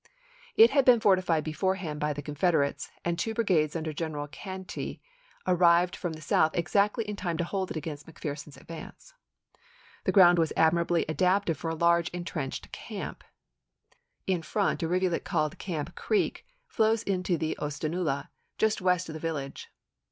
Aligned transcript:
It 0.55 0.71
had 0.71 0.83
been 0.83 0.99
fortified 0.99 1.43
beforehand 1.43 1.99
by 1.99 2.11
the 2.11 2.23
Confederates, 2.23 2.89
and 3.05 3.19
two 3.19 3.35
brigades 3.35 3.75
under 3.75 3.93
General 3.93 4.27
Cantey 4.27 4.99
had 5.45 5.53
arrived 5.57 5.95
from 5.95 6.13
the 6.13 6.23
South 6.23 6.55
exactly 6.57 7.03
in 7.07 7.15
time 7.15 7.37
to 7.37 7.43
hold 7.43 7.69
it 7.69 7.77
against 7.77 8.07
McPherson's 8.07 8.57
advance. 8.57 9.13
The 10.05 10.11
ground 10.11 10.39
was 10.39 10.53
admirably 10.57 11.05
adapted 11.07 11.55
for 11.55 11.69
a 11.69 11.75
large 11.75 12.09
intrenched 12.09 12.71
camp. 12.71 13.23
In 14.25 14.41
front 14.41 14.81
a 14.81 14.87
rivulet 14.87 15.23
called 15.23 15.59
Camp 15.59 15.93
Creek 15.95 16.47
flows 16.67 17.03
into 17.03 17.37
the 17.37 17.55
Oosta 17.61 17.87
naula 17.87 18.29
just 18.57 18.81
west 18.81 19.07
of 19.07 19.13
the 19.13 19.19
village. 19.19 19.67